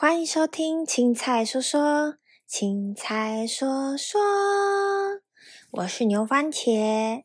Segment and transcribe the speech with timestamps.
[0.00, 4.20] 欢迎收听青菜说说，青菜说说，
[5.72, 7.24] 我是牛番茄。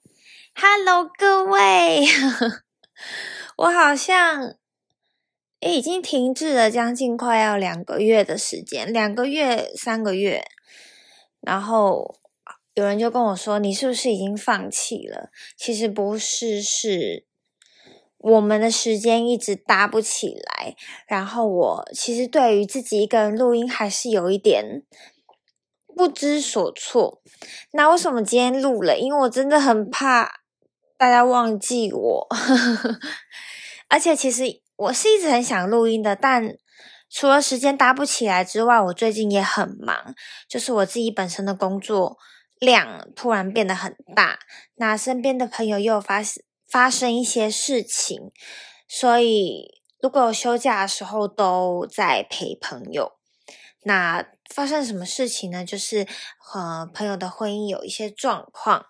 [0.56, 2.04] Hello，各位，
[3.58, 4.56] 我好像
[5.60, 10.44] 诶已经停滞了将近快要两个月的时间，两个月、三个月，
[11.42, 12.16] 然后
[12.74, 17.28] 有人就跟我说：“你是不是已经放弃了？”其实不是，是。
[18.24, 20.78] 我们的时间一直搭不起来，
[21.08, 24.82] 然后我其实对于自己一个人录音还是有一点
[25.94, 27.22] 不知所措。
[27.72, 28.98] 那为什么今天录了？
[28.98, 30.40] 因为我真的很怕
[30.98, 32.28] 大家忘记我，
[33.90, 36.56] 而且其实我是一直很想录音的，但
[37.10, 40.16] 除了时间搭不起来之外，我最近也很忙，
[40.48, 42.18] 就是我自己本身的工作
[42.60, 44.40] 量突然变得很大，
[44.76, 46.42] 那身边的朋友又发现。
[46.74, 48.32] 发生一些事情，
[48.88, 53.12] 所以如果有休假的时候都在陪朋友。
[53.84, 55.64] 那发生什么事情呢？
[55.64, 56.08] 就是
[56.40, 58.88] 和朋友的婚姻有一些状况。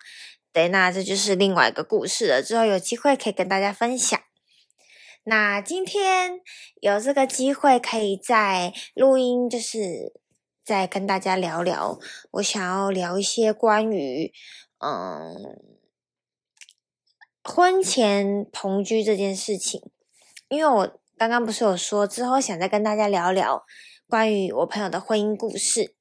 [0.50, 2.42] 对，那这就是另外一个故事了。
[2.42, 4.18] 之后有机会可以跟大家分享。
[5.24, 6.40] 那今天
[6.80, 10.14] 有这个机会，可以在录音，就是
[10.64, 11.98] 再跟大家聊聊。
[12.30, 14.32] 我想要聊一些关于，
[14.78, 15.83] 嗯。
[17.44, 19.82] 婚前同居这件事情，
[20.48, 23.64] 因为我刚刚不是有说之后想再跟大家聊聊
[24.08, 25.94] 关于我朋友的婚姻故事。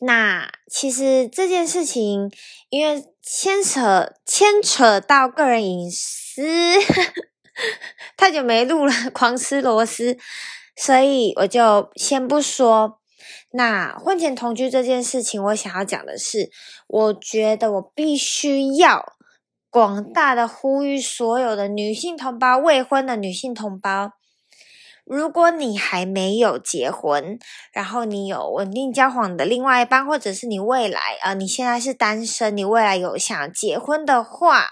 [0.00, 2.30] 那其实这件事情，
[2.68, 6.42] 因为牵扯牵扯到个人隐私，
[8.14, 10.18] 太久没录了，狂吃螺丝，
[10.76, 13.00] 所以我就先不说。
[13.52, 16.50] 那婚前同居这件事情，我想要讲的是，
[16.88, 19.13] 我觉得我必须要。
[19.74, 24.12] 广大的呼吁所有的女性同胞，未婚的女性同胞，
[25.04, 27.40] 如果你还没有结婚，
[27.72, 34.68] 然后你有稳定交往的另外一半，或者是你未来啊，你现在是单身，你未来有想结婚的话，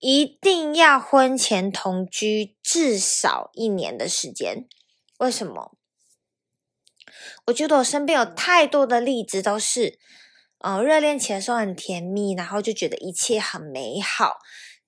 [0.00, 4.66] 一定要婚前同居至少一年的时间。
[5.20, 5.76] 为什么？
[7.46, 10.00] 我觉得我身边有太多的例子都是。
[10.64, 14.38] 嗯，热恋期的时候很甜蜜，然后就觉得一切很美好，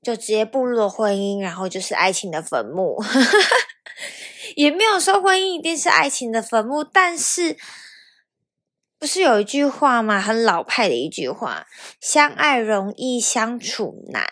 [0.01, 3.03] 就直接步入了婚姻，然后就是爱情的坟墓。
[4.55, 7.57] 也没有说婚姻一定是爱情的坟墓，但是
[9.01, 10.21] 不是有一句话吗？
[10.21, 11.67] 很老派的一句话
[12.01, 14.25] ：“相爱容易相处难。”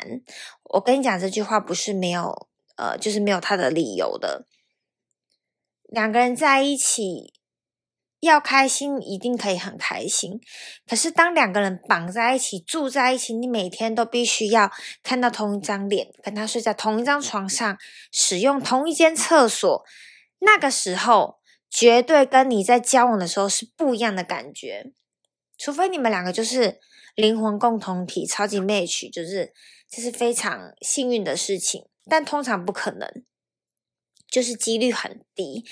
[0.75, 4.47] 我跟你讲，这句话不是没有，呃，就是没有他的理由的。
[5.89, 7.42] 两个人在一起。
[8.23, 10.41] 要开心，一定可以很开心。
[10.89, 14.71] 可是，当两个人绑在一起住在一起，你每天都必须要
[15.03, 17.77] 看到同一张脸，跟他睡在同一张床上，
[18.13, 19.85] 使用同一间厕所，
[20.39, 24.93] 那个时候绝对跟你在交往的时候是不一样的感觉。
[25.59, 26.79] 除非你们两个就是
[27.17, 29.53] 灵魂共同体，超级 match，就是
[29.91, 33.25] 这是非常幸运的事情，但通常不可能。
[34.33, 35.63] 就是几率很低，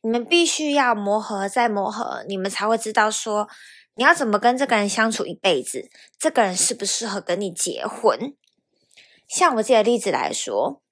[0.00, 3.46] 你们必须要磨合再磨合，你们才会知道说
[3.94, 8.34] 你要怎么跟这个人相处一辈子，这个人适不适合跟你结婚。
[9.28, 10.82] 像我自己的例子来说，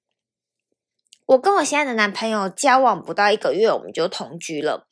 [1.25, 4.87] 我跟我现在的男朋友交往不到一个月，我们就同居了，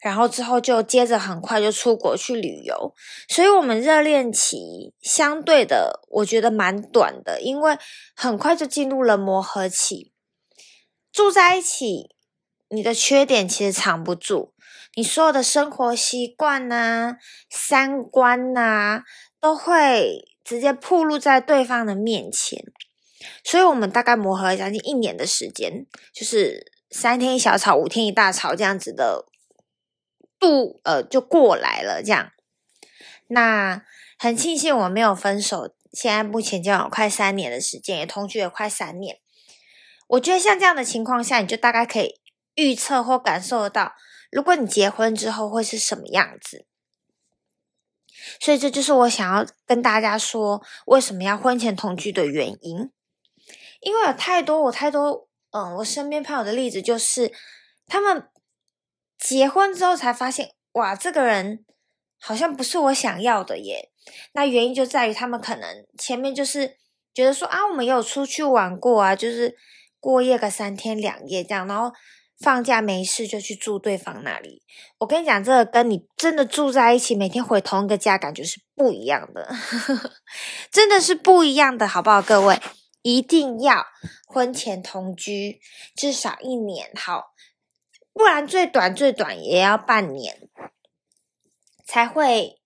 [0.00, 2.94] 然后之后就接着很快就出国去旅游，
[3.28, 7.76] 所以我们热恋期相对的我觉得蛮短的，因为
[8.14, 10.14] 很快就进入了磨合期。
[11.16, 12.10] 住在一起，
[12.68, 14.52] 你的缺点其实藏不住，
[14.96, 17.16] 你所有的生活习惯呐、
[17.48, 19.02] 三观呐，
[19.40, 22.62] 都会直接暴露在对方的面前。
[23.42, 29.24] 所以，我们大概磨合了将近一年的时间，就是三天一小吵，五天一大吵这样子的
[30.38, 32.02] 度，呃，就过来了。
[32.02, 32.32] 这样，
[33.28, 33.82] 那
[34.18, 39.18] 很庆幸我没有分手，现在目前交往快三年的时间，也同居了快三年。
[40.08, 42.20] 我觉得像这样的情况下，你就大概可以
[42.54, 43.92] 预测或感受得到，
[44.30, 46.64] 如果你结婚之后会是什么样子。
[48.40, 52.90] 所以这就是我想要跟大家说，为什么要婚前同居的原因。
[53.80, 57.32] 因为有太多我太多，嗯，我身边朋友的例子就是，
[57.86, 58.28] 他们
[59.18, 61.64] 结婚之后才发现，哇，这个人
[62.20, 63.90] 好像不是我想要的耶。
[64.32, 66.76] 那原因就在于他们可能前面就是
[67.12, 69.56] 觉得说啊，我们有出去玩过啊，就是。
[70.06, 71.92] 过夜个三天两夜这样，然后
[72.38, 74.62] 放假没事就去住对方那里。
[74.98, 79.52] 我跟你讲，这个跟你真的住在一起，每天回同一个家，感觉是不一样的，
[80.70, 82.22] 真的是不一样的，好不好？
[82.22, 82.60] 各位
[83.02, 83.84] 一定要
[84.28, 85.58] 婚前同居
[85.96, 87.32] 至少一年，好，
[88.12, 90.48] 不然最短最短也要半年
[91.84, 92.60] 才会，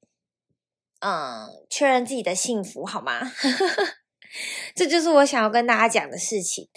[0.99, 3.33] 嗯，确认自己的幸福，好吗？
[4.77, 6.69] 这就是我想要跟大家讲的事情。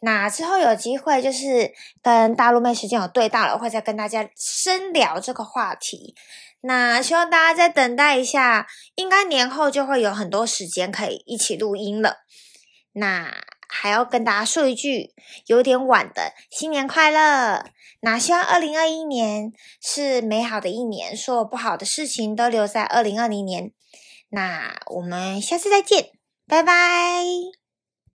[0.00, 6.14] 那之后有机会，就是跟大陆妹时间有对到了，会再跟大家深聊这个话题。
[6.60, 12.18] 那希望大家再等待一下，应该年后就会有很多时间可以一起录音了。
[12.92, 15.14] 那还要跟大家说一句，
[15.46, 17.64] 有点晚的新年快乐。
[18.00, 23.72] 那希望二零二一年是美好的一年，所有不好的事情都留在二零二零年。
[24.28, 26.10] 那我们下次再见，
[26.46, 27.63] 拜拜。